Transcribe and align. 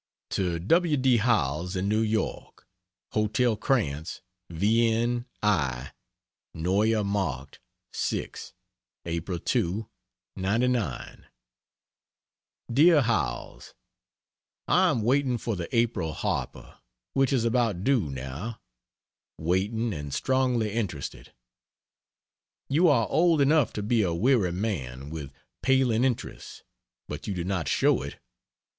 To 0.31 0.57
W. 0.57 0.97
D. 0.97 1.17
Howells, 1.17 1.75
in 1.75 1.87
New 1.87 2.01
York: 2.01 2.65
HOTEL 3.11 3.55
KRANTZ, 3.55 4.21
WIEN 4.49 5.27
I. 5.43 5.91
NEUER 6.55 7.03
MARKT 7.03 7.59
6 7.93 8.53
April 9.05 9.37
2, 9.37 9.87
'99. 10.35 11.27
DEAR 12.73 13.01
HOWELLS, 13.01 13.75
I 14.67 14.89
am 14.89 15.03
waiting 15.03 15.37
for 15.37 15.55
the 15.55 15.69
April 15.75 16.13
Harper, 16.13 16.79
which 17.13 17.31
is 17.31 17.45
about 17.45 17.83
due 17.83 18.09
now; 18.09 18.59
waiting, 19.37 19.93
and 19.93 20.11
strongly 20.15 20.71
interested. 20.73 21.31
You 22.67 22.87
are 22.87 23.07
old 23.07 23.39
enough 23.39 23.71
to 23.73 23.83
be 23.83 24.01
a 24.01 24.15
weary 24.15 24.51
man, 24.51 25.11
with 25.11 25.31
paling 25.61 26.03
interests, 26.03 26.63
but 27.07 27.27
you 27.27 27.35
do 27.35 27.43
not 27.43 27.67
show 27.67 28.01
it. 28.01 28.17